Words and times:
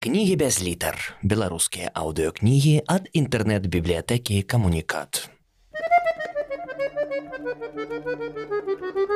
Кнігі 0.00 0.36
без 0.40 0.62
літар. 0.64 0.96
Беларускія 1.20 1.90
аўдыёкнігі 1.92 2.88
ад 2.88 3.10
інтэрнэт-бібліятэкі 3.12 4.40
камунікат. 4.48 5.28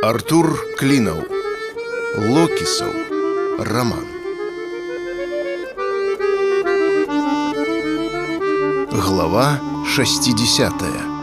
Артур 0.05 0.53
Клінаў. 0.77 1.25
Локісаў. 2.21 2.93
Раман. 3.65 4.05
Глава 8.93 9.57
60. 9.89 11.14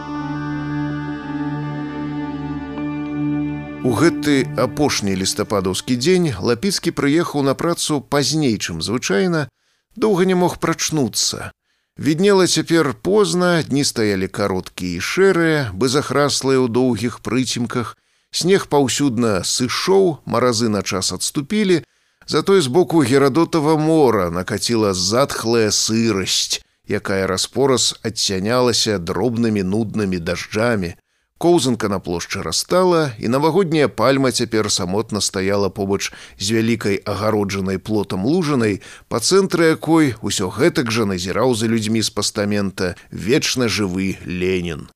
У 3.84 3.92
гэты 3.98 4.46
апошні 4.62 5.16
лістападаўскі 5.18 5.96
дзень 5.98 6.30
лапіцкі 6.38 6.94
прыехаў 6.94 7.42
на 7.42 7.54
працу 7.58 8.00
пазней, 8.00 8.54
чым 8.58 8.78
звычайна, 8.78 9.48
доўга 9.96 10.24
не 10.24 10.34
мог 10.38 10.58
прачнуцца. 10.62 11.50
Віднела 11.98 12.46
цяпер 12.46 12.94
позна, 12.94 13.62
дні 13.62 13.84
стаялі 13.84 14.28
кароткія 14.28 14.98
і 14.98 15.00
шэрыя, 15.00 15.60
бы 15.74 15.88
захраслыя 15.88 16.62
ў 16.62 16.70
доўгіх 16.70 17.18
прыцімках. 17.26 17.96
Снег 18.30 18.70
паўсюдна 18.70 19.42
сышоў, 19.44 20.22
маразы 20.24 20.70
на 20.70 20.82
час 20.82 21.12
адступілі, 21.12 21.82
Затой 22.26 22.60
з 22.60 22.66
боку 22.66 23.02
герадотава 23.02 23.76
мора 23.76 24.30
накаціла 24.30 24.94
затхлая 24.94 25.70
сырасць, 25.70 26.62
якая 26.88 27.26
распораз 27.26 27.98
адцянялася 28.02 28.98
дробнымі 28.98 29.62
нуднымі 29.62 30.18
дажджамі. 30.18 30.94
Коўзанка 31.42 31.88
на 31.88 31.98
плошчы 31.98 32.38
растала, 32.42 33.10
і 33.18 33.26
навагодняя 33.28 33.88
пальма 33.88 34.30
цяпер 34.30 34.70
самотна 34.70 35.20
стаяла 35.20 35.70
побач 35.74 36.12
з 36.38 36.54
вялікай 36.54 37.02
агароджанай 37.02 37.82
плотам 37.82 38.22
лужанай, 38.22 38.78
па 39.08 39.18
цэнтры 39.18 39.74
якой 39.74 40.14
усё 40.22 40.46
гэтак 40.54 40.94
жа 40.94 41.02
назіраў 41.02 41.54
за 41.58 41.66
людзьмі 41.66 42.02
з 42.06 42.14
пастамента 42.14 42.94
вечна 43.10 43.66
жывы 43.66 44.22
Ленін. 44.22 44.86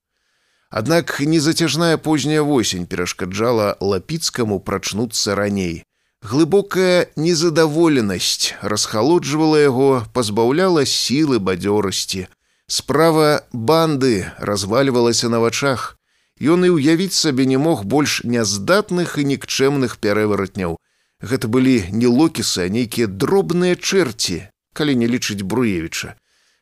Аднак 0.70 1.18
незацяжная 1.18 1.98
позняя 1.98 2.46
восень 2.46 2.86
перашкаджала 2.86 3.74
лапіцкаму 3.80 4.60
прачнуцца 4.60 5.34
раней. 5.34 5.82
Глыбокая 6.22 7.10
незадаволенасць 7.16 8.54
расхалоджвала 8.62 9.58
яго, 9.66 10.06
пазбаўляла 10.14 10.86
сілы 10.86 11.42
бадзёрасці. 11.42 12.30
Справа 12.70 13.42
банды 13.50 14.30
развальвалася 14.38 15.28
на 15.28 15.42
вачах. 15.42 15.95
Ён 16.40 16.68
і 16.68 16.76
ўявіць 16.76 17.16
сабе 17.16 17.46
не 17.46 17.56
мог 17.56 17.84
больш 17.84 18.20
няздатных 18.24 19.16
і 19.18 19.24
нікчэмных 19.24 19.96
пярэваратняў. 19.98 20.76
Гэта 21.24 21.48
былі 21.48 21.88
не 21.90 22.06
локісы, 22.06 22.68
а 22.68 22.68
нейкія 22.68 23.08
дробныя 23.08 23.76
чэрці, 23.76 24.52
калі 24.76 24.96
не 25.00 25.08
лічыць 25.08 25.40
Бруевіча. 25.40 26.16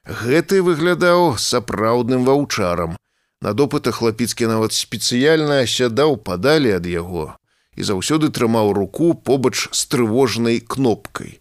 Гэты 0.06 0.62
выглядаў 0.62 1.38
сапраўдным 1.38 2.22
ваўчарам. 2.24 2.94
На 3.42 3.52
допыта 3.52 3.90
хлапіцкі 3.90 4.46
нават 4.46 4.72
спецыяльна 4.72 5.66
сядаў 5.66 6.16
падалі 6.22 6.78
ад 6.78 6.86
яго 6.86 7.34
і 7.76 7.82
заўсёды 7.82 8.30
трымаў 8.30 8.72
руку 8.72 9.14
побач 9.14 9.68
з 9.70 9.80
трывожнай 9.90 10.60
кнопкай. 10.60 11.40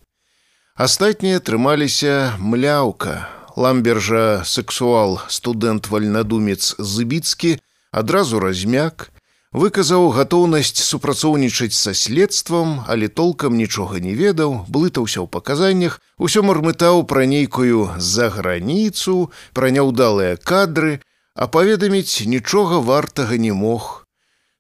Астатнія 0.75 1.40
трымаліся 1.40 2.38
мляўка. 2.40 3.30
Ламбержа 3.56 4.42
сексуал 4.45 5.22
студэнт 5.30 5.88
вальнадумец 5.94 6.73
зыбіцкі, 6.81 7.62
адразу 7.94 8.41
размяк, 8.41 9.13
выказаў 9.53 10.09
гатоўнасць 10.17 10.81
супрацоўнічаць 10.81 11.77
са 11.77 11.94
следствам, 11.94 12.81
але 12.89 13.08
толкам 13.08 13.55
нічога 13.55 14.02
не 14.02 14.17
ведаў, 14.17 14.66
блытаўся 14.67 15.22
ў 15.22 15.30
паказаннях, 15.30 16.02
усё 16.17 16.41
мармытаў 16.41 17.05
пра 17.05 17.30
нейкую 17.30 17.94
заграніцу, 18.02 19.30
пра 19.53 19.69
няўдалыя 19.69 20.41
кадры, 20.41 21.00
а 21.38 21.47
паведаміць 21.47 22.25
нічога 22.25 22.81
вартага 22.81 23.38
не 23.38 23.53
мог. 23.53 24.03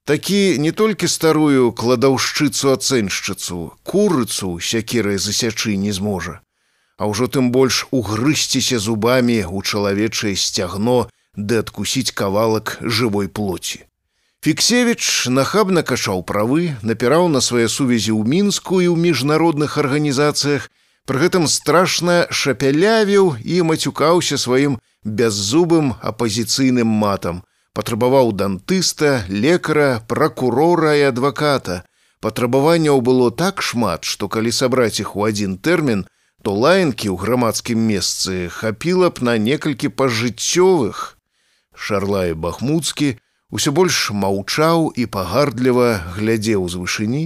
Такі 0.05 0.59
не 0.59 0.71
толькі 0.71 1.07
старую 1.07 1.71
кладаўшчыцу 1.71 2.75
ацэншчыцу, 2.75 3.73
курыцу 3.87 4.59
сякерай 4.59 5.17
засячы 5.17 5.77
не 5.79 5.95
зможа, 5.95 6.41
а 6.99 7.07
ўжо 7.09 7.31
тым 7.31 7.49
больш 7.55 7.87
угрысціся 7.89 8.77
зубамі 8.83 9.41
ў 9.47 9.57
чалавечае 9.63 10.35
сцягно, 10.35 11.07
ды 11.37 11.63
адкусіць 11.63 12.13
кавалак 12.13 12.77
жывой 12.81 13.27
плоці. 13.27 13.83
Фіксевіч 14.43 15.31
нахабна 15.31 15.81
качаў 15.87 16.21
правы, 16.27 16.75
напіраў 16.83 17.29
на 17.31 17.39
свае 17.39 17.67
сувязі 17.71 18.11
ў 18.11 18.27
мінску 18.27 18.83
і 18.83 18.91
ў 18.91 18.99
міжнародных 18.99 19.77
арганізацыях, 19.79 20.67
пры 21.07 21.17
гэтым 21.23 21.47
страшна 21.47 22.27
шапялявіў 22.27 23.39
і 23.39 23.61
мацюкаўся 23.63 24.35
сваім 24.37 24.77
бяззубым 25.03 25.95
апазіцыйным 26.03 26.87
матам, 26.87 27.41
патрабаваў 27.73 28.35
дантыста, 28.35 29.23
лекара, 29.29 30.03
пракурора 30.07 30.95
і 30.99 31.07
адваката. 31.09 31.83
Патрабаванняў 32.19 33.01
было 33.01 33.31
так 33.31 33.61
шмат, 33.61 34.03
што 34.03 34.27
калі 34.27 34.51
сабраць 34.51 34.99
іх 34.99 35.15
у 35.15 35.23
адзін 35.23 35.57
тэрмін, 35.57 36.05
то 36.43 36.51
лаянкі 36.51 37.09
ў 37.09 37.15
грамадскім 37.15 37.79
месцы 37.79 38.51
хапіла 38.51 39.09
б 39.09 39.23
на 39.23 39.39
некалькі 39.39 39.87
пажыццёвых, 39.87 41.15
Шарлай 41.75 42.33
бахмуцкі 42.33 43.17
усё 43.53 43.71
больш 43.77 44.09
маўчаў 44.09 44.89
і 44.97 45.05
пагардліва 45.05 46.17
глядзеў 46.17 46.65
з 46.69 46.81
вышыні, 46.81 47.23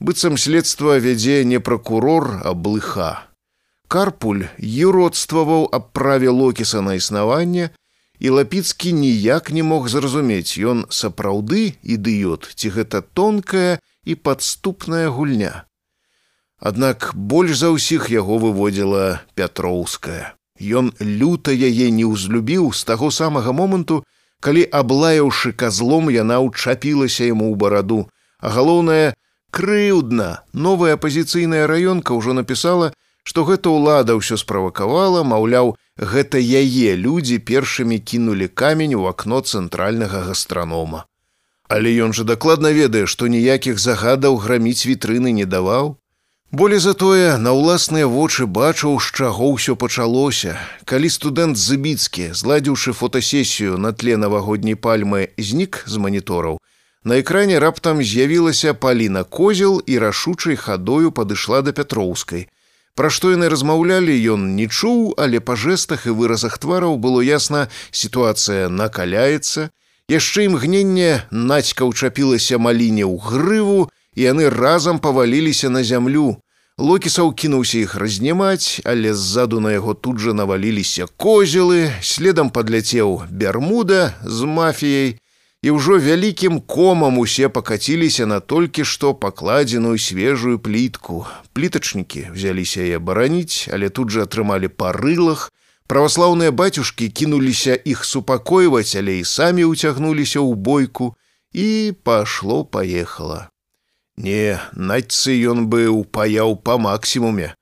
быццам 0.00 0.36
следства 0.36 1.00
вядзе 1.00 1.44
не 1.44 1.60
пракурор, 1.60 2.40
а 2.44 2.52
блыха. 2.52 3.30
Карпуль 3.88 4.46
юродстваваў 4.60 5.68
аб 5.72 5.92
праве 5.96 6.28
локіса 6.28 6.80
на 6.84 6.94
існаванне, 7.00 7.70
і 8.20 8.28
лапіцкі 8.36 8.92
ніяк 8.92 9.50
не 9.50 9.64
мог 9.64 9.88
зразумець, 9.88 10.60
ён 10.60 10.84
сапраўды 10.92 11.80
ідыёт, 11.82 12.52
ці 12.54 12.76
гэта 12.76 13.00
тонкая 13.00 13.80
і 14.04 14.14
падступная 14.14 15.08
гульня. 15.08 15.64
Аднак 16.60 17.16
больш 17.16 17.56
за 17.56 17.72
ўсіх 17.72 18.12
яго 18.12 18.36
выводзіла 18.36 19.24
пятроўская. 19.32 20.36
Ён 20.60 20.92
люта 21.00 21.56
яе 21.56 21.88
не 21.88 22.04
ўзлюбіў 22.04 22.72
з 22.76 22.84
таго 22.84 23.08
самага 23.08 23.52
моманту, 23.56 24.04
калі 24.44 24.68
аблаяўшы 24.68 25.52
казлом 25.56 26.12
яна 26.12 26.40
ўчапілася 26.44 27.24
яму 27.24 27.48
ў 27.48 27.56
бараду, 27.56 28.00
а 28.44 28.52
галоўнае 28.52 29.16
крыўдна 29.50 30.44
новая 30.52 31.00
апазіцыйная 31.00 31.64
раёнка 31.66 32.12
ўжо 32.12 32.36
напісала, 32.36 32.92
што 33.24 33.44
гэта 33.48 33.72
ўлада 33.72 34.16
ўсё 34.20 34.36
справакавала, 34.40 35.24
маўляў, 35.24 35.76
гэта 35.96 36.40
яе 36.40 36.96
людзі 36.96 37.40
першымі 37.40 38.00
кінулі 38.00 38.48
камень 38.48 38.96
у 38.96 39.08
акно 39.08 39.40
цэнтральнага 39.40 40.24
гастранома. 40.28 41.04
Але 41.68 41.92
ён 42.04 42.12
жа 42.16 42.24
дакладна 42.24 42.72
ведае, 42.74 43.06
што 43.06 43.28
ніякіх 43.32 43.78
загадаў 43.78 44.36
граміць 44.44 44.84
вітрыны 44.84 45.32
не 45.32 45.44
даваў, 45.46 45.96
Болей 46.50 46.80
затое 46.82 47.38
на 47.38 47.52
ўласныя 47.54 48.10
вочы 48.10 48.42
бачыў, 48.50 48.98
з 48.98 49.14
чаго 49.14 49.54
ўсё 49.54 49.78
пачалося. 49.78 50.58
Калі 50.82 51.06
студэнт 51.06 51.54
Зыбіцкі, 51.54 52.34
зладзіўшы 52.34 52.90
фотасесію 52.90 53.78
на 53.78 53.94
тле 53.94 54.18
навагодняй 54.18 54.74
пальмы 54.74 55.30
знік 55.38 55.86
з 55.86 56.02
манітораў, 56.02 56.58
на 57.06 57.22
экране 57.22 57.62
раптам 57.62 58.02
з'явілася 58.02 58.74
Паліна 58.74 59.22
Козел 59.22 59.78
і 59.86 60.02
рашучай 60.02 60.58
хадою 60.58 61.14
падышла 61.14 61.62
да 61.62 61.70
Пятроўскай. 61.70 62.50
Пра 62.98 63.14
што 63.14 63.30
яны 63.30 63.46
размаўлялі, 63.46 64.10
ён 64.34 64.58
не 64.58 64.66
чуў, 64.66 65.14
але 65.22 65.38
па 65.38 65.54
жэстах 65.54 66.10
і 66.10 66.18
выразах 66.18 66.58
твараў 66.58 66.98
было 66.98 67.22
ясна, 67.22 67.70
сітуацыя 67.94 68.66
накаляецца. 68.66 69.70
Яшчэ 70.10 70.50
імгненне 70.50 71.30
нацька 71.30 71.86
ўчапілася 71.86 72.58
маліне 72.58 73.06
ў 73.06 73.14
грыву, 73.22 73.86
і 74.20 74.28
яны 74.28 74.50
разам 74.52 74.98
паваліліся 75.00 75.70
на 75.72 75.80
зямлю. 75.80 76.36
Локісаў 76.76 77.32
кінуўся 77.32 77.78
іх 77.80 77.94
разнімаць, 77.96 78.80
але 78.84 79.14
ззаду 79.16 79.60
на 79.64 79.72
яго 79.72 79.94
тут 79.96 80.20
жа 80.20 80.32
наваліліся 80.36 81.08
козелы, 81.16 81.88
следам 82.04 82.50
падляцеў 82.52 83.24
бярмуда 83.32 84.12
з 84.24 84.44
мафіяй, 84.44 85.16
і 85.64 85.72
ўжо 85.76 85.96
вялікім 85.96 86.60
комам 86.60 87.16
усе 87.20 87.48
пакаціліся 87.48 88.26
на 88.28 88.40
толькі 88.40 88.84
што 88.84 89.12
пакладзеную 89.14 89.96
свежую 89.96 90.60
плітку. 90.60 91.24
Плітачнікі 91.52 92.28
взяліся 92.36 92.84
яе 92.84 93.00
бараніць, 93.00 93.72
але 93.72 93.88
тут 93.88 94.12
жа 94.12 94.28
атрымалі 94.28 94.68
па 94.68 94.92
рылах. 94.92 95.48
Праваслаўныя 95.88 96.52
бацюшкі 96.52 97.08
кінуліся 97.08 97.72
іх 97.72 98.04
супакойваць, 98.04 98.92
але 99.00 99.16
і 99.20 99.24
самі 99.24 99.64
ўцягнуліся 99.72 100.44
ў 100.44 100.60
бойку, 100.60 101.16
і 101.52 101.96
пашло 102.04 102.64
паехала. 102.64 103.48
Не, 104.20 104.60
наццы 104.76 105.32
ён 105.48 105.64
бы 105.72 105.88
упаяў 105.88 106.56
па 106.60 106.76
максімуме. 106.76 107.54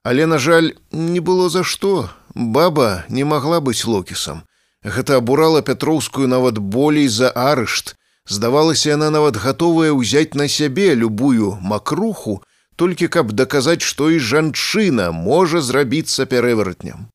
Але, 0.00 0.24
на 0.24 0.38
жаль, 0.38 0.72
не 0.90 1.20
было 1.20 1.50
за 1.52 1.62
што. 1.62 2.08
Баба 2.34 3.04
не 3.08 3.24
магла 3.24 3.60
быць 3.60 3.84
локісам. 3.84 4.44
Гэта 4.80 5.20
абурала 5.20 5.60
пятроўскую 5.60 6.28
нават 6.28 6.58
болей 6.58 7.08
за 7.08 7.28
арышт. 7.28 7.96
Здавалася, 8.28 8.96
яна 8.96 9.10
нават 9.10 9.36
гатовая 9.36 9.92
ўзяць 9.92 10.32
на 10.32 10.48
сябе 10.48 10.94
любую 10.94 11.58
макруху, 11.60 12.40
толькі 12.76 13.08
каб 13.12 13.32
даказаць, 13.32 13.82
што 13.82 14.08
і 14.08 14.18
жанчына 14.18 15.12
можа 15.12 15.60
зрабіцца 15.60 16.24
пярэваратням. 16.24 17.12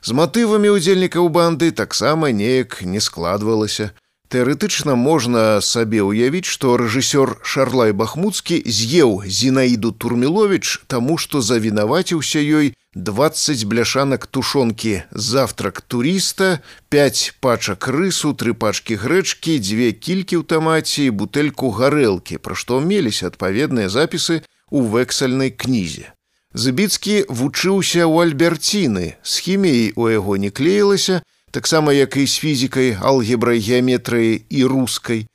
З 0.00 0.16
матывамі 0.16 0.72
ўдзельнікаў 0.76 1.28
банды 1.28 1.72
таксама 1.72 2.32
неяк 2.32 2.80
не 2.82 3.00
складвалася. 3.04 3.92
Тэарэтычна 4.34 4.96
можна 4.98 5.62
сабе 5.62 6.02
ўявіць, 6.02 6.50
што 6.50 6.74
рэжысёр 6.74 7.38
Шарлай 7.46 7.92
Бахмуцкі 7.94 8.56
з'еў 8.66 9.22
Зінаіду 9.30 9.92
Турмілович, 9.94 10.82
таму 10.90 11.14
што 11.22 11.38
завінаваціўся 11.38 12.42
ёй 12.42 12.72
20 12.98 13.62
бляшанак 13.70 14.26
тушонкі 14.26 15.06
завтрак 15.14 15.78
турыста, 15.86 16.58
5 16.90 17.38
пачак 17.38 17.86
рысу, 17.86 18.34
тры 18.34 18.58
пачкі 18.58 18.98
грэчкі, 18.98 19.54
дзве 19.62 19.94
кількі 19.94 20.42
ў 20.42 20.50
тамаці 20.50 21.06
і 21.06 21.14
бутэльку 21.14 21.70
гарэлкі, 21.70 22.42
пра 22.42 22.58
што 22.58 22.82
меліся 22.82 23.30
адпаведныя 23.30 23.86
запісы 23.86 24.42
ў 24.42 24.80
вэксальнай 24.98 25.54
кнізе. 25.54 26.10
Забіцкі 26.58 27.30
вучыўся 27.30 28.02
ў 28.02 28.26
альберціны, 28.26 29.14
з 29.22 29.32
хіміяй 29.46 29.94
у 29.94 30.10
яго 30.10 30.34
не 30.42 30.50
клеілася, 30.50 31.22
таксама 31.54 31.92
як 31.94 32.16
і 32.18 32.26
з 32.26 32.34
фізікай, 32.42 32.98
алгебрай, 32.98 33.62
геаметрыяй 33.62 34.42
і 34.50 34.64
рускай. 34.66 35.26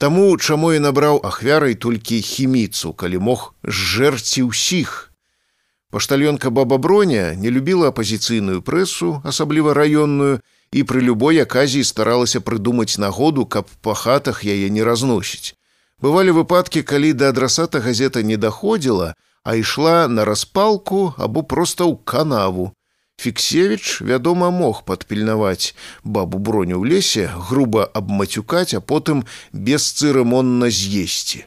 Таму 0.00 0.32
чаму 0.40 0.72
я 0.72 0.80
набраў 0.80 1.20
ахвярай 1.20 1.76
толькі 1.76 2.24
хіміцу, 2.24 2.96
калі 2.96 3.20
мог 3.20 3.52
зжэрці 3.60 4.48
ўсіх. 4.48 5.12
Паштальёнка 5.92 6.48
баба 6.48 6.80
броня 6.80 7.36
не 7.36 7.52
любіла 7.52 7.92
апазіцыйную 7.92 8.64
прэсу, 8.64 9.20
асабліва 9.20 9.76
раённую, 9.76 10.40
і 10.72 10.80
пры 10.88 11.04
любой 11.04 11.44
аказіі 11.44 11.84
старалася 11.84 12.40
прыдумаць 12.40 12.96
нагоду, 12.96 13.44
каб 13.44 13.68
па 13.84 13.92
хатах 13.92 14.40
яе 14.48 14.72
не 14.72 14.80
разносіць. 14.80 15.52
Бывалі 16.00 16.40
выпадкі, 16.40 16.80
калі 16.88 17.12
да 17.12 17.28
адрасата 17.36 17.84
газета 17.84 18.24
не 18.24 18.40
даходзіла, 18.40 19.12
а 19.44 19.60
ішла 19.60 20.08
на 20.08 20.24
распалку 20.24 21.12
або 21.20 21.44
проста 21.44 21.84
ў 21.84 22.00
канаву. 22.00 22.72
Фіксевіч, 23.20 24.00
вядома, 24.00 24.48
мог 24.48 24.80
падпільнаваць 24.88 25.76
бабу 26.04 26.38
броню 26.40 26.80
ў 26.80 26.88
лесе, 26.88 27.28
груба 27.28 27.84
абмацюкаць, 27.84 28.72
а 28.72 28.80
потым 28.80 29.26
бесцырымонна 29.52 30.72
з'есці. 30.72 31.44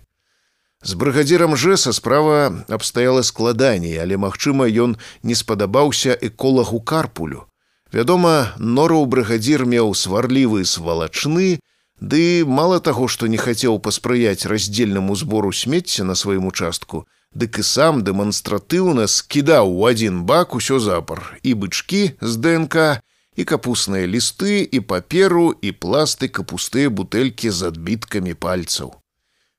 З 0.85 0.91
брыгадзірам 1.01 1.57
жэса 1.57 1.95
справа 1.97 2.53
абстаяла 2.69 3.25
складаней, 3.25 3.97
але, 3.97 4.21
магчыма, 4.21 4.69
ён 4.69 4.97
не 5.23 5.33
спадабаўся 5.33 6.13
эколагу 6.13 6.77
карпулю. 6.77 7.49
Вядома, 7.89 8.53
нораў 8.59 9.09
брыгадзір 9.09 9.65
меў 9.65 9.97
сварлівы 9.97 10.69
свалачны, 10.69 11.57
ды 11.97 12.45
мала 12.45 12.83
таго, 12.85 13.09
што 13.09 13.25
не 13.25 13.41
хацеў 13.41 13.81
паспрыяць 13.81 14.45
раздзельнаму 14.45 15.17
збору 15.17 15.49
смецця 15.49 16.05
на 16.05 16.13
сваім 16.13 16.45
участку, 16.53 17.07
дык 17.33 17.59
і 17.59 17.65
сам 17.65 18.03
дэманстратыўна 18.07 19.07
скідаў 19.09 19.73
у 19.73 19.85
адзін 19.89 20.23
бак 20.29 20.55
усё 20.55 20.79
запар 20.79 21.21
і 21.43 21.53
бычкі 21.53 22.03
з 22.21 22.33
ДНК 22.37 22.99
і 23.35 23.43
капусныя 23.49 24.05
лісты 24.05 24.61
і 24.63 24.79
паперу 24.79 25.51
і 25.61 25.71
пластыка 25.73 26.45
пустыя 26.45 26.89
бутэлькі 26.89 27.49
з 27.49 27.73
адбіткамі 27.73 28.37
пальцаў. 28.37 28.93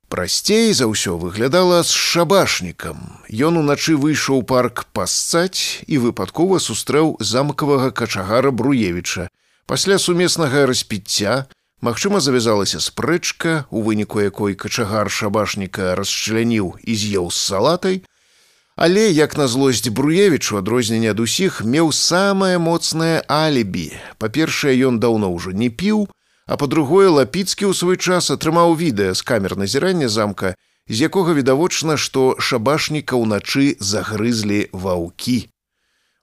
Прасцей 0.08 0.70
за 0.70 0.86
ўсё 0.86 1.18
выглядала 1.18 1.82
з 1.82 1.90
шабашнікам. 1.90 3.24
Ён 3.26 3.58
уначы 3.58 3.98
выйшаў 3.98 4.44
парк 4.46 4.86
пасцаць 4.94 5.82
і 5.90 5.98
выпадкова 5.98 6.62
сустрэў 6.62 7.16
замкавага 7.18 7.90
качагара 7.90 8.54
Бруевіча. 8.54 9.26
Пасля 9.66 9.98
сумеснага 9.98 10.66
распіцця, 10.70 11.50
Магчыма, 11.84 12.18
завязалася 12.20 12.80
спрэчка, 12.80 13.66
у 13.68 13.82
выніку 13.84 14.16
якой 14.24 14.54
качагар 14.56 15.10
шабашніка 15.12 15.92
расчляніў 15.98 16.80
і 16.80 16.94
з'еў 16.96 17.28
з 17.28 17.36
салатай. 17.36 18.00
Але 18.72 19.12
як 19.12 19.36
на 19.36 19.44
злосць 19.52 19.92
Бруевічу 19.92 20.56
адрозненне 20.56 21.12
ад 21.12 21.20
усіх 21.20 21.60
меў 21.60 21.92
самае 21.92 22.56
моцнае 22.56 23.20
алібі. 23.28 23.92
Па-першае, 24.16 24.72
ён 24.88 24.96
даўно 24.96 25.28
ўжо 25.36 25.52
не 25.52 25.68
піў, 25.68 26.08
а 26.48 26.56
па-другое, 26.56 27.12
лапіцкі 27.20 27.68
ў 27.68 27.76
свой 27.76 28.00
час 28.00 28.32
атрымаў 28.32 28.72
відэа 28.80 29.12
з 29.12 29.20
камер 29.20 29.60
назірання 29.60 30.08
замка, 30.08 30.56
з 30.88 31.04
якога 31.04 31.36
відавочна, 31.36 32.00
што 32.00 32.32
шабашніка 32.40 33.20
ўначы 33.20 33.76
загрызлі 33.76 34.72
ваўкі. 34.72 35.52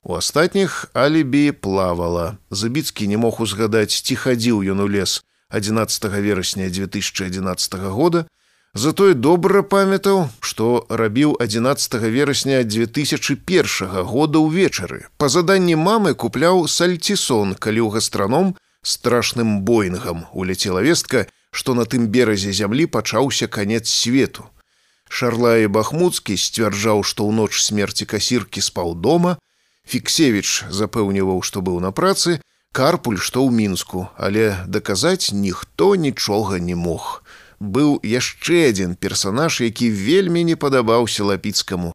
У 0.01 0.17
астатніх 0.17 0.89
алібі 0.97 1.53
плавала. 1.53 2.41
Забіцкі 2.49 3.05
не 3.05 3.21
мог 3.21 3.37
узгадаць, 3.37 3.93
ці 3.93 4.17
хадзіў 4.17 4.65
ён 4.65 4.81
у 4.81 4.89
лес, 4.89 5.21
11 5.51 6.03
верасня 6.19 6.69
2011 6.69 7.73
года, 7.91 8.27
затое 8.73 9.13
добра 9.13 9.61
памятаў, 9.61 10.29
што 10.39 10.85
рабіў 10.89 11.35
11 11.39 11.93
верасня 12.07 12.63
2001 12.63 14.03
года 14.07 14.39
ўвечары. 14.39 15.11
Па 15.17 15.29
заданні 15.29 15.75
мамы 15.75 16.15
купляў 16.15 16.67
сальцісон, 16.67 17.55
калі 17.55 17.85
ў 17.85 17.89
гастраном 17.99 18.55
страшным 18.83 19.61
боінгам 19.61 20.25
уляцела 20.33 20.81
вестка, 20.81 21.27
што 21.51 21.75
на 21.75 21.85
тым 21.85 22.07
беразе 22.07 22.55
зямлі 22.55 22.87
пачаўся 22.87 23.47
канец 23.47 23.91
свету. 23.91 24.47
Шарлае 25.11 25.67
Бахмуцкі 25.67 26.39
сцвярджаў, 26.39 27.03
што 27.03 27.27
ў 27.27 27.35
ноч 27.35 27.59
смерці 27.59 28.07
касіркі 28.07 28.63
спаў 28.63 28.95
дома, 28.95 29.37
Фіксевіч 29.83 30.71
запэўніваў, 30.71 31.41
што 31.43 31.59
быў 31.59 31.81
на 31.83 31.91
працы, 31.91 32.39
Карпуль 32.71 33.19
што 33.19 33.43
ў 33.43 33.51
мінску, 33.51 34.07
але 34.15 34.55
даказаць 34.63 35.35
ніхто 35.35 35.95
нічога 35.99 36.55
не 36.63 36.75
мог. 36.75 37.19
Быў 37.59 37.99
яшчэ 37.99 38.71
адзін 38.71 38.95
персанаж, 38.95 39.59
які 39.59 39.91
вельмі 39.91 40.47
не 40.47 40.55
падабаўся 40.55 41.27
лапіцкаму. 41.27 41.91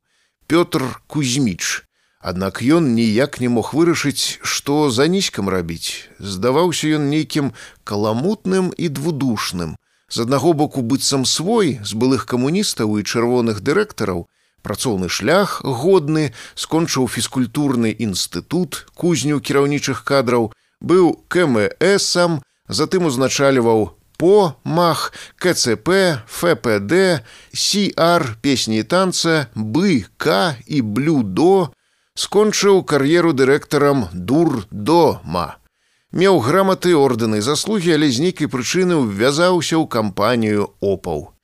Пётр 0.47 1.01
Кузьміч. 1.09 1.83
Аднак 2.21 2.61
ён 2.61 2.93
ніяк 2.93 3.41
не 3.41 3.49
мог 3.49 3.73
вырашыць, 3.73 4.37
што 4.45 4.91
за 4.91 5.09
ніськам 5.09 5.49
рабіць. 5.49 6.13
Здаваўся 6.21 6.93
ён 7.01 7.09
нейкім 7.09 7.57
каламутным 7.89 8.69
і 8.77 8.93
двудушным. 8.93 9.81
З 10.13 10.29
аднаго 10.29 10.53
боку 10.53 10.85
быццам 10.85 11.25
свой 11.25 11.81
з 11.81 11.97
былых 11.97 12.29
камуністаў 12.29 13.01
і 13.01 13.07
чырвоных 13.09 13.65
дырэктараў, 13.65 14.29
працоўны 14.61 15.09
шлях 15.09 15.65
годны, 15.65 16.37
скончыў 16.55 17.09
фізкультурны 17.09 17.97
інстытут, 17.97 18.85
кузню 18.95 19.41
кіраўнічых 19.41 20.05
кадраў, 20.05 20.53
быў 20.81 21.23
КМСам, 21.29 22.43
затым 22.69 23.07
узначальваў 23.07 23.97
по 24.17 24.57
мах 24.65 25.13
КЦП, 25.37 26.25
ФПД, 26.27 27.23
сR 27.53 28.37
песні 28.41 28.83
танца, 28.83 29.49
бы 29.55 30.05
К 30.17 30.57
і 30.67 30.81
блюдо, 30.81 31.73
скончыў 32.17 32.83
кар'еру 32.83 33.33
дырэктарам 33.37 34.09
дур 34.13 34.65
дома. 34.71 35.57
Меў 36.13 36.41
граматы 36.41 36.97
ордэны 36.97 37.43
заслугі, 37.45 37.93
але 37.93 38.09
з 38.09 38.25
нейкай 38.25 38.49
прычыны 38.49 38.97
ўвязаўся 39.05 39.77
ў 39.77 39.85
кампанію 39.85 40.73
опаў. 40.81 41.36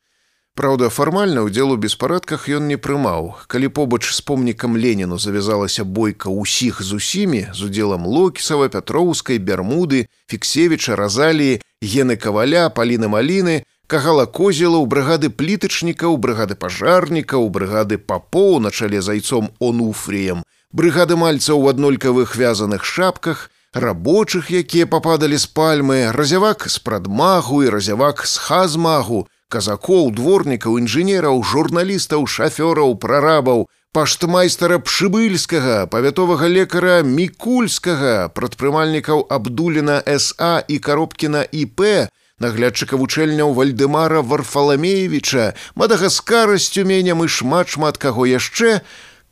Праўда, 0.62 0.90
фармальна 0.94 1.42
ўдзел 1.42 1.74
у 1.74 1.76
беспарадках 1.82 2.44
ён 2.46 2.70
не 2.70 2.76
прымаў. 2.78 3.34
Калі 3.50 3.66
побач 3.74 4.06
з 4.14 4.22
помнікам 4.22 4.76
Леніну 4.78 5.18
завязалася 5.18 5.82
бойка 5.82 6.30
ўсіх 6.30 6.78
з 6.86 7.02
усімі 7.02 7.40
з 7.50 7.66
удзелам 7.66 8.06
Локісава, 8.06 8.68
Пятроўскай, 8.70 9.42
Бярмуды, 9.42 10.06
Фіксевіча, 10.30 10.94
Разаліі, 10.94 11.58
Гены 11.82 12.14
каваля, 12.14 12.70
паліны 12.70 13.10
маліны, 13.10 13.66
кагала 13.90 14.30
козела 14.30 14.78
ў 14.78 14.86
брыгады 14.86 15.34
плітачнікаў, 15.34 16.14
брыгады 16.22 16.54
пажарнікаў, 16.54 17.50
брыгады 17.50 17.98
папоў 17.98 18.62
на 18.62 18.70
чале 18.70 19.02
зайцом 19.02 19.50
онуфріем, 19.58 20.46
брыгады 20.70 21.18
мальцаў 21.18 21.58
у 21.58 21.66
аднолькавых 21.74 22.38
вязаных 22.38 22.86
шапках, 22.86 23.50
рабочых, 23.74 24.54
якія 24.54 24.86
пападалі 24.86 25.42
з 25.42 25.50
пальмы, 25.50 26.14
разявак 26.14 26.70
з 26.70 26.78
прадмагу 26.78 27.66
і 27.66 27.74
разявак 27.74 28.22
з 28.30 28.38
хазмагу, 28.38 29.26
казакоў, 29.52 30.10
дворнікаў, 30.16 30.80
інжынераў, 30.80 31.44
журналістаў, 31.44 32.24
шафёраў, 32.24 32.96
прарабаў, 33.02 33.68
паштмайстара 33.92 34.80
пшыбыльскага, 34.80 35.86
павятовага 35.92 36.48
лекара 36.48 37.02
мікульскага, 37.04 38.32
прадпрымальнікаў 38.32 39.26
Абдуліна 39.28 40.00
СА 40.16 40.64
і 40.64 40.78
каробкіна 40.80 41.44
ІП, 41.44 42.08
наглядчыка 42.40 42.96
вучэльняў 42.96 43.52
Вальдемара 43.52 44.24
Варфаламеевіча, 44.24 45.52
Мадагаскара 45.76 46.56
з 46.56 46.72
цюменем 46.72 47.24
і 47.24 47.28
шмат 47.28 47.68
шмат 47.68 48.00
каго 48.00 48.24
яшчэ, 48.24 48.80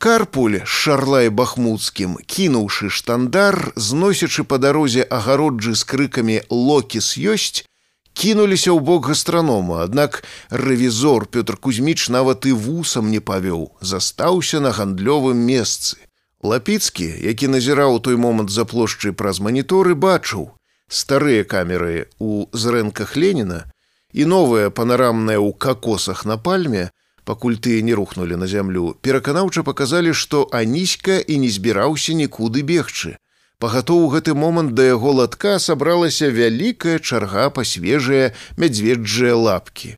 Карпуль 0.01 0.61
з 0.61 0.65
шарлай 0.65 1.29
бахмуцкім, 1.29 2.17
кінуўшы 2.25 2.89
штандар, 2.89 3.73
зносячы 3.75 4.41
па 4.45 4.57
дарозе 4.57 5.05
агароджы 5.05 5.75
з 5.77 5.85
крыкамі 5.85 6.37
локіс 6.49 7.17
ёсць, 7.21 7.65
кінуліся 8.13 8.71
ў 8.71 8.79
бок 8.79 9.07
гастранома, 9.07 9.81
аднак 9.83 10.23
рэвізор 10.49 11.27
Пётр 11.27 11.57
Кузьміч 11.57 12.09
нават 12.09 12.45
і 12.45 12.53
вусам 12.53 13.11
не 13.11 13.19
павёў, 13.19 13.75
застаўся 13.81 14.59
на 14.59 14.71
гандлёвым 14.71 15.37
месцы. 15.37 15.97
Лапіцкі, 16.43 17.05
які 17.21 17.47
назіраў 17.47 18.01
той 18.01 18.17
момант 18.17 18.49
за 18.49 18.65
плошчай 18.65 19.11
праз 19.13 19.39
маніторы, 19.39 19.93
бачыў 19.93 20.49
старыя 20.91 21.43
камеры 21.47 22.11
ў 22.19 22.51
зрэнках 22.51 23.15
Леніна 23.15 23.71
і 24.11 24.25
новая 24.25 24.69
панарамная 24.69 25.39
ў 25.39 25.55
какосах 25.55 26.25
на 26.25 26.35
пальме 26.35 26.91
пакуль 27.23 27.55
тыя 27.55 27.81
не 27.85 27.93
рухнулі 27.93 28.35
на 28.35 28.47
зямлю, 28.47 28.97
пераканаўча 29.01 29.63
паказалі, 29.63 30.11
што 30.13 30.49
аніська 30.51 31.21
і 31.21 31.37
не 31.45 31.49
збіраўся 31.53 32.17
нікуды 32.17 32.65
бегчы. 32.65 33.15
Пагатоў 33.61 34.05
у 34.05 34.09
гэты 34.09 34.33
момант 34.33 34.73
да 34.73 34.89
яго 34.89 35.11
латка 35.13 35.59
сабралася 35.61 36.33
вялікая 36.33 36.97
чарга 36.97 37.49
па 37.53 37.61
свежыя 37.71 38.33
мядзведжыя 38.57 39.35
лапкі. 39.37 39.93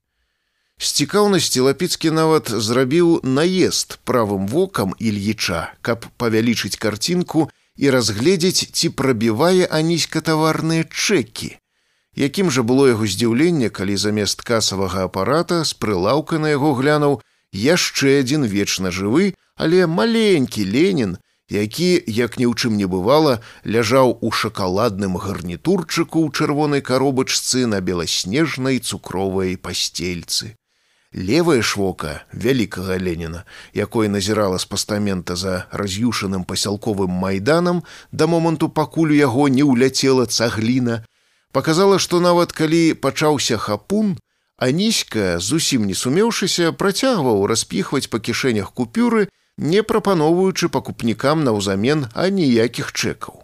З 0.84 0.88
цікаўнасці 1.00 1.64
лапіцкі 1.68 2.12
нават 2.12 2.52
зрабіў 2.52 3.24
наезд 3.24 3.96
правым 4.04 4.52
вокам 4.52 4.92
ільіча, 5.00 5.72
каб 5.80 6.04
павялічыць 6.20 6.76
карцінку 6.76 7.48
і 7.80 7.96
разгледзець, 7.96 8.68
ці 8.68 8.90
прабівае 8.90 9.64
аніська 9.72 10.20
таварныя 10.20 10.84
чэкі. 10.84 11.56
Якім 12.20 12.52
жа 12.52 12.68
было 12.68 12.92
яго 12.92 13.08
здзіўленне, 13.08 13.72
калі 13.72 13.96
замест 13.96 14.44
касавага 14.44 15.08
апарата 15.08 15.64
з 15.64 15.72
прылаўка 15.80 16.36
на 16.36 16.52
яго 16.52 16.76
глянуў 16.76 17.22
яшчэ 17.56 18.20
адзін 18.28 18.44
вечна 18.44 18.92
жывы, 18.92 19.34
але 19.56 19.88
маленькі 19.88 20.68
ленін, 20.68 21.16
які, 21.54 22.02
як 22.08 22.40
ні 22.42 22.50
ў 22.50 22.54
чым 22.58 22.74
не 22.82 22.90
бывала, 22.90 23.38
ляжаў 23.62 24.18
у 24.22 24.32
шакаладным 24.34 25.22
гарнітурчыку 25.22 26.26
ў 26.26 26.34
чырвонай 26.34 26.82
каробачцы 26.82 27.70
на 27.70 27.80
беласнежнай 27.80 28.82
цукровай 28.82 29.56
пасцельцы. 29.58 30.58
Левая 31.14 31.62
швока 31.62 32.26
вялікага 32.34 32.98
Леніна, 32.98 33.46
якой 33.78 34.10
назірала 34.10 34.58
з 34.58 34.66
пастамента 34.66 35.38
за 35.38 35.70
раз'юшаным 35.70 36.44
пасялковым 36.44 37.14
майданам 37.14 37.84
да 38.12 38.26
моманту 38.26 38.70
пакуль 38.70 39.14
яго 39.14 39.46
не 39.48 39.62
ўляцела 39.62 40.26
цагліна, 40.26 41.06
Паказала, 41.54 42.00
што 42.02 42.18
нават 42.20 42.52
калі 42.52 42.98
пачаўся 42.98 43.60
хапун, 43.62 44.18
аніська, 44.58 45.38
зусім 45.38 45.86
не 45.86 45.94
сумеўшыся, 45.94 46.74
працягваў 46.74 47.46
распіхваць 47.46 48.10
па 48.10 48.18
кішэнях 48.18 48.74
купюры, 48.74 49.30
не 49.58 49.84
прапаноўваючы 49.84 50.70
пакупнікам 50.70 51.44
наўзамен 51.44 52.08
аніякіх 52.14 52.92
чэкаў. 52.92 53.44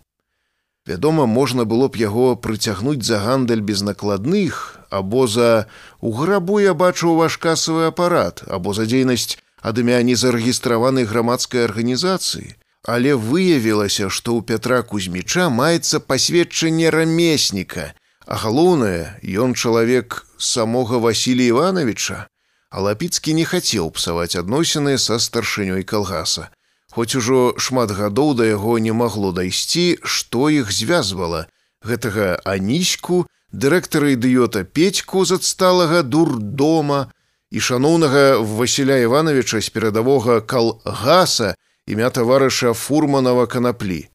Вядома, 0.88 1.26
можна 1.26 1.66
было 1.66 1.88
б 1.88 2.02
яго 2.02 2.36
прыцягнуць 2.36 3.06
за 3.06 3.20
гандаль 3.20 3.62
без 3.62 3.82
накладных, 3.82 4.80
або 4.90 5.28
за 5.28 5.68
у 6.02 6.12
грабу 6.12 6.60
я 6.60 6.74
бачыў 6.74 7.16
ваш 7.16 7.38
касавы 7.38 7.86
апарат, 7.92 8.44
або 8.48 8.74
за 8.74 8.90
дзейнасць 8.90 9.38
ад 9.62 9.78
імя 9.78 10.02
незарэгістраванай 10.02 11.06
грамадскай 11.06 11.70
арганізацыі. 11.70 12.56
Але 12.84 13.14
выявілася, 13.14 14.10
што 14.10 14.34
ў 14.34 14.42
Пятра 14.50 14.82
Кузьміча 14.82 15.50
маецца 15.54 16.00
пасведчанне 16.00 16.90
рамесніка, 16.90 17.94
А 18.30 18.36
галоўнае, 18.38 19.18
ён 19.26 19.56
чалавек 19.58 20.28
самога 20.38 21.02
Васілія 21.02 21.50
Івановича, 21.50 22.30
а 22.70 22.82
Лапіцкі 22.86 23.34
не 23.34 23.46
хацеў 23.46 23.90
псаваць 23.92 24.36
адносіны 24.40 24.98
са 24.98 25.20
старшынёй 25.20 25.84
калгаса. 25.84 26.50
Хоць 26.92 27.16
ужо 27.16 27.54
шмат 27.58 27.92
гадоў 27.94 28.34
да 28.38 28.46
яго 28.46 28.78
не 28.80 28.94
магло 28.94 29.32
дайсці, 29.34 29.98
што 30.04 30.50
іх 30.50 30.72
звязвала 30.74 31.46
гэтага 31.86 32.42
аніську, 32.46 33.26
дырэктара 33.52 34.14
ідыёта 34.14 34.64
Петьку 34.64 35.26
з 35.26 35.42
адсталага 35.42 36.02
дурдома 36.04 37.10
і 37.52 37.60
шаноўнага 37.60 38.38
Васіля 38.38 38.98
Івановича 39.02 39.62
з 39.62 39.70
перадавога 39.70 40.42
калгаса 40.42 41.56
імя 41.90 42.10
таварыша 42.14 42.74
фурманова 42.74 43.48
канаплі. 43.48 44.10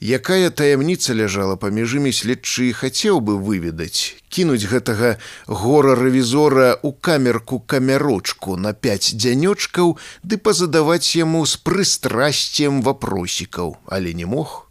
Якая 0.00 0.50
таямніца 0.54 1.10
ляжала 1.10 1.56
паміж 1.58 1.98
імі 1.98 2.12
следчы 2.14 2.70
хацеў 2.70 3.18
бы 3.18 3.34
выведаць, 3.34 4.14
кінуць 4.30 4.70
гэтага 4.70 5.18
гора-рэвізора 5.50 6.78
ў 6.86 6.94
камерку 7.02 7.58
камярочку 7.58 8.54
на 8.54 8.70
пяць 8.78 9.10
дзянёчкаў 9.18 9.98
ды 10.22 10.38
пазадаваць 10.38 11.18
яму 11.18 11.42
з 11.42 11.58
прыстрасцем 11.58 12.78
вапросікаў, 12.86 13.74
але 13.90 14.14
не 14.14 14.22
мог. 14.22 14.70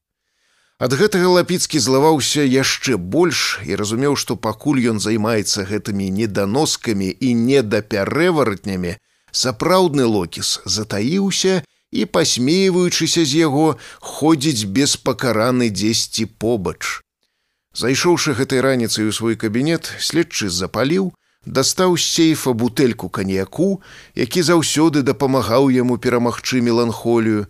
Ад 0.80 0.96
гэтага 0.96 1.44
лапіцкі 1.44 1.76
злаваўся 1.76 2.48
яшчэ 2.48 2.96
больш 2.96 3.60
і 3.68 3.76
разумеў, 3.76 4.16
што 4.16 4.40
пакуль 4.40 4.80
ён 4.96 5.04
займаецца 5.04 5.68
гэтымі 5.68 6.08
неданоскамі 6.08 7.12
і 7.12 7.34
недапярэваратнямі, 7.36 8.96
сапраўдны 9.36 10.08
локіс 10.08 10.64
затаіўся, 10.64 11.68
і 11.68 11.77
пасмейваючыся 12.06 13.26
з 13.26 13.48
яго 13.48 13.78
ходзіць 14.00 14.70
беспакараны 14.70 15.70
дзесьці 15.70 16.26
побач. 16.38 17.02
Зайшоўшы 17.74 18.34
гэтай 18.34 18.62
раніцай 18.62 19.06
у 19.06 19.12
свой 19.12 19.36
кабінет, 19.36 19.90
следчы 20.00 20.50
запаліў, 20.50 21.14
дастаў 21.46 21.98
з 21.98 22.04
сейфа 22.04 22.54
бутэльку 22.54 23.10
каньяку, 23.10 23.82
які 24.16 24.42
заўсёды 24.42 25.02
дапамагаў 25.02 25.70
яму 25.70 25.98
перамагчы 25.98 26.62
меланхолію, 26.62 27.48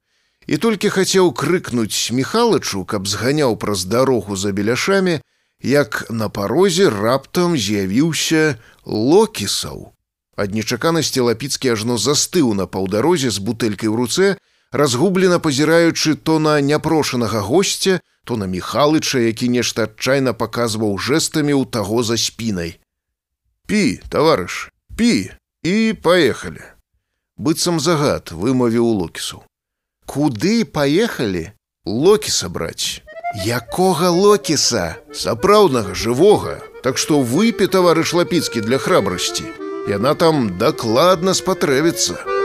і 0.48 0.58
толькі 0.58 0.90
хацеў 0.90 1.34
крыкнуць 1.34 2.12
міхалачу, 2.12 2.86
каб 2.86 3.08
зганяў 3.08 3.58
праз 3.58 3.86
дарогу 3.86 4.36
за 4.36 4.52
беляшамі, 4.52 5.20
як 5.62 6.06
на 6.10 6.30
парозе 6.30 6.90
раптам 6.90 7.58
з'явіўся 7.58 8.56
локісаў. 8.86 9.97
Ад 10.38 10.54
нечаканасці 10.54 11.26
лапіцкі 11.26 11.74
ажно 11.74 11.98
застыў 11.98 12.54
на 12.54 12.68
паўдарозе 12.70 13.34
з 13.34 13.42
бутэлькай 13.42 13.90
у 13.90 13.98
руцэ, 13.98 14.38
разгублена 14.72 15.40
пазіраючы 15.42 16.14
то 16.16 16.38
на 16.40 16.62
няпрошанага 16.62 17.42
госця, 17.42 18.00
то 18.24 18.38
на 18.38 18.46
міхалыча, 18.46 19.20
які 19.20 19.50
нешта 19.50 19.90
адчайна 19.90 20.38
паказваў 20.38 20.94
жэстамі 21.02 21.58
ў 21.58 21.66
таго 21.66 22.04
за 22.06 22.22
спінай. 22.22 22.78
Пі, 23.66 24.00
таварыш, 24.14 24.70
пі 24.94 25.34
і 25.66 25.98
паехалі. 25.98 26.62
Быццам 27.38 27.82
загад 27.82 28.30
вымавіў 28.32 28.86
локісу. 28.86 29.42
Куды 30.06 30.66
паехалі? 30.66 31.52
Локіса 31.86 32.50
браць. 32.50 33.02
Якога 33.44 34.10
локіса, 34.10 35.02
сапраўднага 35.14 35.94
жывога, 35.94 36.62
Так 36.88 36.98
што 37.02 37.20
выпі 37.20 37.68
таварыш 37.68 38.14
лапіцкі 38.14 38.62
для 38.62 38.78
храбрасці. 38.78 39.44
Яна 39.88 40.16
там 40.20 40.50
дакладна 40.60 41.32
спатрэбіцца. 41.34 42.37